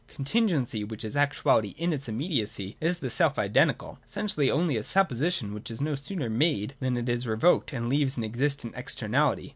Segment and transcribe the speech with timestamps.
[0.15, 4.87] Con tingency, which is actuality in its immediacy, is the self identical, essentially only as
[4.87, 8.75] a supposition which is no sooner made than it is revoked and leaves an existent
[8.75, 9.49] externality.